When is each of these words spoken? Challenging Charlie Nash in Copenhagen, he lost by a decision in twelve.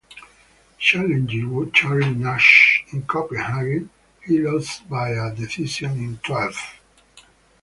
Challenging 0.79 1.71
Charlie 1.73 2.15
Nash 2.15 2.83
in 2.91 3.03
Copenhagen, 3.03 3.91
he 4.25 4.39
lost 4.39 4.89
by 4.89 5.09
a 5.09 5.31
decision 5.31 5.91
in 5.91 6.17
twelve. 6.23 6.55